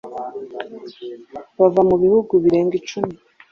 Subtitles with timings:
[1.59, 3.13] bava mu bihugu birenga icumi